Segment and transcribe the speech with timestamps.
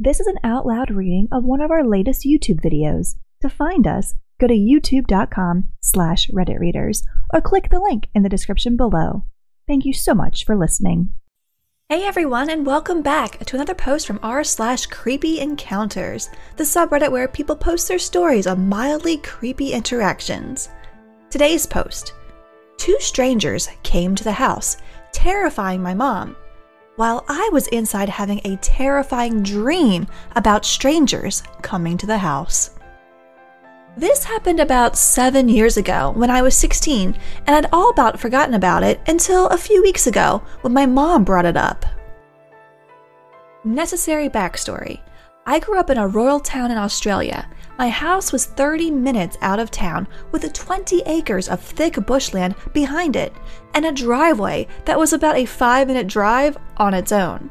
[0.00, 3.16] This is an out loud reading of one of our latest YouTube videos.
[3.42, 7.02] To find us, go to youtube.com slash redditreaders
[7.34, 9.24] or click the link in the description below.
[9.66, 11.14] Thank you so much for listening.
[11.88, 17.10] Hey everyone, and welcome back to another post from r slash creepy encounters, the subreddit
[17.10, 20.68] where people post their stories of mildly creepy interactions.
[21.28, 22.12] Today's post
[22.76, 24.76] Two strangers came to the house,
[25.10, 26.36] terrifying my mom,
[26.98, 32.70] while I was inside having a terrifying dream about strangers coming to the house.
[33.96, 38.54] This happened about seven years ago when I was 16, and I'd all about forgotten
[38.54, 41.86] about it until a few weeks ago when my mom brought it up.
[43.62, 44.98] Necessary backstory
[45.48, 47.48] I grew up in a rural town in Australia.
[47.78, 53.16] My house was 30 minutes out of town with 20 acres of thick bushland behind
[53.16, 53.32] it
[53.72, 57.48] and a driveway that was about a 5 minute drive on its own.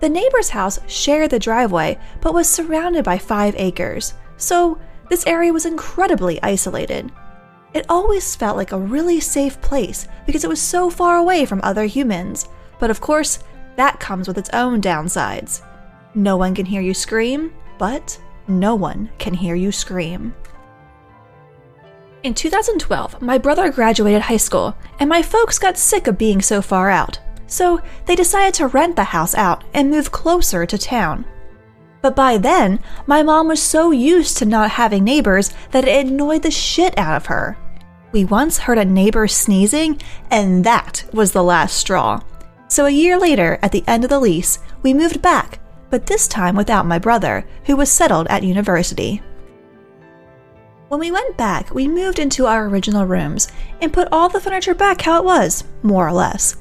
[0.00, 5.52] The neighbor's house shared the driveway but was surrounded by 5 acres, so this area
[5.52, 7.12] was incredibly isolated.
[7.74, 11.60] It always felt like a really safe place because it was so far away from
[11.62, 12.48] other humans.
[12.80, 13.40] But of course,
[13.76, 15.60] that comes with its own downsides.
[16.16, 20.34] No one can hear you scream, but no one can hear you scream.
[22.22, 26.62] In 2012, my brother graduated high school, and my folks got sick of being so
[26.62, 27.20] far out.
[27.46, 31.26] So they decided to rent the house out and move closer to town.
[32.00, 36.44] But by then, my mom was so used to not having neighbors that it annoyed
[36.44, 37.58] the shit out of her.
[38.12, 40.00] We once heard a neighbor sneezing,
[40.30, 42.22] and that was the last straw.
[42.68, 46.28] So a year later, at the end of the lease, we moved back, but this
[46.28, 49.22] time without my brother, who was settled at university.
[50.88, 53.48] When we went back, we moved into our original rooms
[53.80, 56.56] and put all the furniture back how it was, more or less.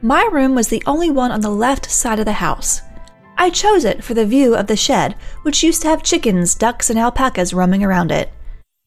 [0.00, 2.80] My room was the only one on the left side of the house.
[3.36, 6.88] I chose it for the view of the shed, which used to have chickens, ducks,
[6.88, 8.32] and alpacas roaming around it.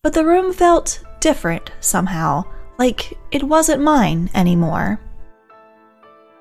[0.01, 2.45] But the room felt different somehow,
[2.79, 4.99] like it wasn't mine anymore.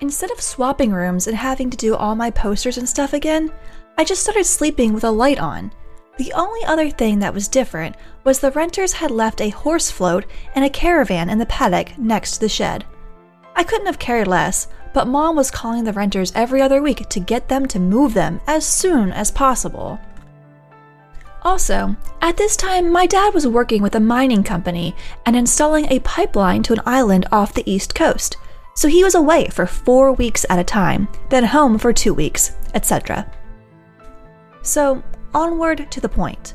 [0.01, 3.51] Instead of swapping rooms and having to do all my posters and stuff again,
[3.97, 5.73] I just started sleeping with a light on.
[6.17, 10.25] The only other thing that was different was the renters had left a horse float
[10.55, 12.85] and a caravan in the paddock next to the shed.
[13.57, 17.19] I couldn't have cared less, but mom was calling the renters every other week to
[17.19, 19.99] get them to move them as soon as possible.
[21.41, 24.95] Also, at this time, my dad was working with a mining company
[25.25, 28.37] and installing a pipeline to an island off the east coast,
[28.79, 32.55] so he was away for four weeks at a time, then home for two weeks,
[32.73, 33.29] etc.
[34.61, 35.03] So,
[35.33, 36.53] onward to the point.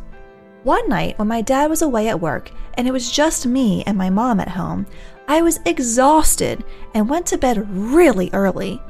[0.63, 3.99] One night, when my dad was away at work and it was just me and
[3.99, 4.87] my mom at home,
[5.29, 6.65] I was exhausted
[6.95, 8.81] and went to bed really early.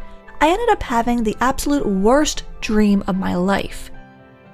[0.41, 3.91] I ended up having the absolute worst dream of my life.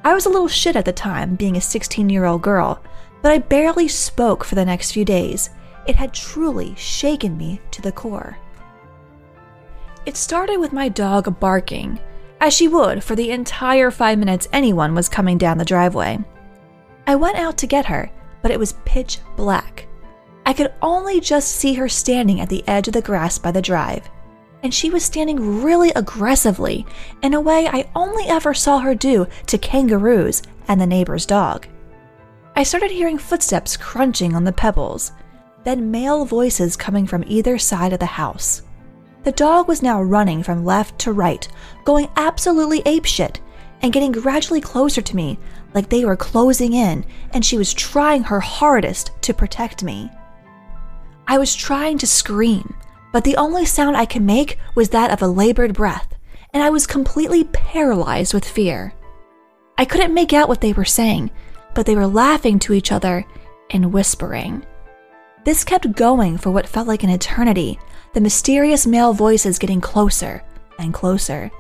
[0.05, 2.83] I was a little shit at the time, being a 16 year old girl,
[3.21, 5.51] but I barely spoke for the next few days.
[5.87, 8.39] It had truly shaken me to the core.
[10.07, 12.01] It started with my dog barking,
[12.41, 16.19] as she would for the entire five minutes anyone was coming down the driveway.
[17.07, 19.87] I went out to get her, but it was pitch black.
[20.47, 23.61] I could only just see her standing at the edge of the grass by the
[23.61, 24.09] drive.
[24.63, 26.87] And she was standing really aggressively,
[27.23, 31.67] in a way I only ever saw her do to kangaroos and the neighbor's dog.
[32.57, 35.13] I started hearing footsteps crunching on the pebbles,
[35.65, 38.63] then male voices coming from either side of the house.
[39.23, 41.47] The dog was now running from left to right,
[41.85, 43.41] going absolutely apeshit,
[43.83, 45.39] and getting gradually closer to me,
[45.75, 50.11] like they were closing in, and she was trying her hardest to protect me.
[51.29, 52.75] I was trying to scream,
[53.13, 56.15] but the only sound I could make was that of a labored breath,
[56.53, 58.95] and I was completely paralyzed with fear.
[59.79, 61.31] I couldn't make out what they were saying,
[61.75, 63.25] but they were laughing to each other
[63.71, 64.65] and whispering.
[65.45, 67.79] This kept going for what felt like an eternity,
[68.15, 70.43] the mysterious male voices getting closer
[70.79, 71.51] and closer,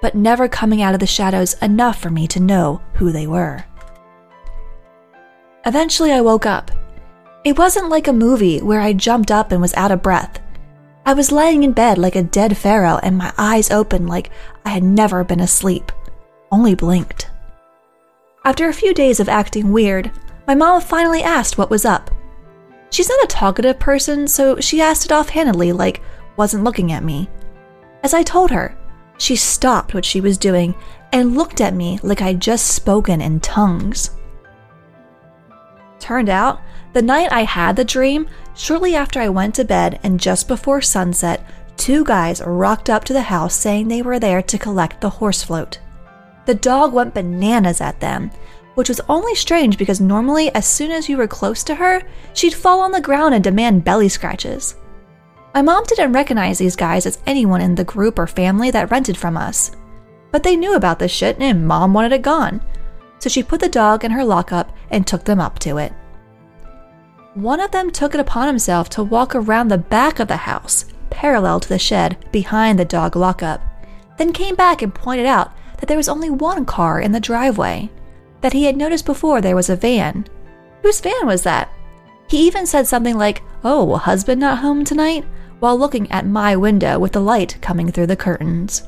[0.00, 3.64] but never coming out of the shadows enough for me to know who they were.
[5.64, 6.70] Eventually, I woke up
[7.44, 10.40] it wasn't like a movie where I jumped up and was out of breath.
[11.06, 14.30] I was lying in bed like a dead pharaoh and my eyes open like
[14.66, 15.90] I had never been asleep,
[16.50, 17.30] only blinked.
[18.44, 20.10] After a few days of acting weird,
[20.46, 22.10] my mom finally asked what was up.
[22.90, 26.02] She's not a talkative person, so she asked it offhandedly, like
[26.36, 27.28] wasn't looking at me.
[28.02, 28.76] As I told her,
[29.18, 30.74] she stopped what she was doing
[31.12, 34.10] and looked at me like I'd just spoken in tongues.
[35.98, 36.60] Turned out,
[36.92, 40.80] the night I had the dream, shortly after I went to bed and just before
[40.80, 41.44] sunset,
[41.76, 45.42] two guys rocked up to the house saying they were there to collect the horse
[45.42, 45.80] float.
[46.46, 48.30] The dog went bananas at them,
[48.78, 52.00] which was only strange because normally, as soon as you were close to her,
[52.32, 54.76] she'd fall on the ground and demand belly scratches.
[55.52, 59.16] My mom didn't recognize these guys as anyone in the group or family that rented
[59.16, 59.72] from us.
[60.30, 62.60] But they knew about this shit and mom wanted it gone.
[63.18, 65.92] So she put the dog in her lockup and took them up to it.
[67.34, 70.84] One of them took it upon himself to walk around the back of the house,
[71.10, 73.60] parallel to the shed behind the dog lockup,
[74.18, 77.90] then came back and pointed out that there was only one car in the driveway,
[78.40, 80.26] that he had noticed before there was a van.
[80.82, 81.72] Whose van was that?
[82.28, 85.24] He even said something like, Oh, husband not home tonight?
[85.60, 88.82] while looking at my window with the light coming through the curtains.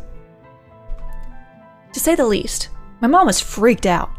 [1.93, 2.69] To say the least,
[3.01, 4.11] my mom was freaked out.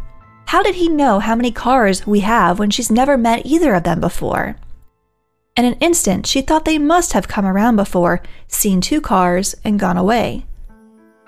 [0.47, 3.83] How did he know how many cars we have when she's never met either of
[3.83, 4.57] them before?
[5.55, 9.79] In an instant, she thought they must have come around before, seen two cars, and
[9.79, 10.45] gone away.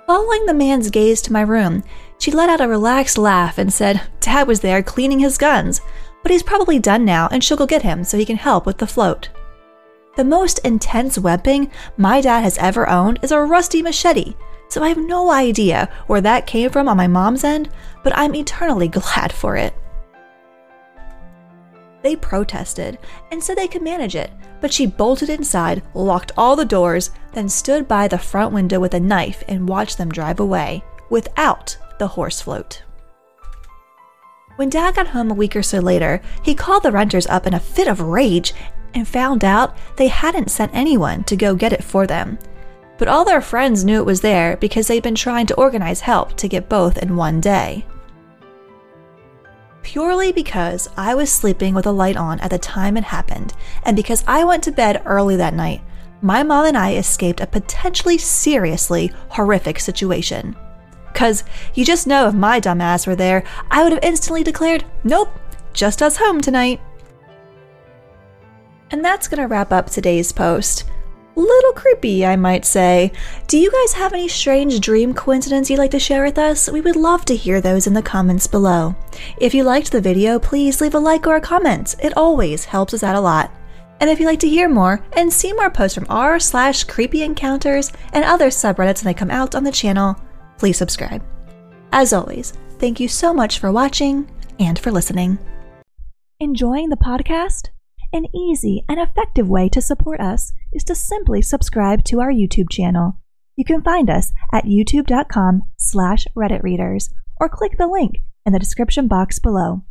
[0.08, 1.84] Following the man's gaze to my room,
[2.18, 5.82] she let out a relaxed laugh and said, Dad was there cleaning his guns,
[6.22, 8.78] but he's probably done now and she'll go get him so he can help with
[8.78, 9.30] the float.
[10.16, 14.36] The most intense weapon my dad has ever owned is a rusty machete,
[14.70, 17.70] so I have no idea where that came from on my mom's end,
[18.04, 19.74] but I'm eternally glad for it.
[22.04, 23.00] They protested
[23.32, 24.30] and said they could manage it,
[24.62, 28.94] but she bolted inside, locked all the doors, then stood by the front window with
[28.94, 32.84] a knife and watched them drive away without the horse float.
[34.56, 37.54] When Dad got home a week or so later, he called the renters up in
[37.54, 38.54] a fit of rage
[38.94, 42.38] and found out they hadn't sent anyone to go get it for them.
[43.00, 46.38] But all their friends knew it was there because they'd been trying to organize help
[46.38, 47.86] to get both in one day
[49.84, 53.54] purely because I was sleeping with a light on at the time it happened,
[53.84, 55.82] and because I went to bed early that night,
[56.22, 60.56] my mom and I escaped a potentially seriously horrific situation.
[61.24, 65.30] Because you just know if my dumbass were there, I would have instantly declared, nope,
[65.72, 66.82] just us home tonight.
[68.92, 70.84] And that's going to wrap up today's post
[71.36, 73.14] little creepy, I might say.
[73.48, 76.70] Do you guys have any strange dream coincidence you'd like to share with us?
[76.70, 78.94] We would love to hear those in the comments below.
[79.38, 81.96] If you liked the video, please leave a like or a comment.
[82.04, 83.50] It always helps us out a lot.
[84.02, 87.24] And if you'd like to hear more and see more posts from r slash creepy
[87.24, 90.18] encounters and other subreddits when they come out on the channel,
[90.64, 91.22] please subscribe.
[91.92, 95.38] As always, thank you so much for watching and for listening.
[96.40, 97.68] Enjoying the podcast?
[98.14, 102.70] An easy and effective way to support us is to simply subscribe to our YouTube
[102.70, 103.18] channel.
[103.58, 107.10] You can find us at youtube.com slash redditreaders
[107.42, 109.82] or click the link in the description box below.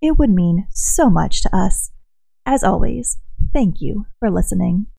[0.00, 1.90] It would mean so much to us.
[2.46, 3.18] As always,
[3.52, 4.86] thank you for listening.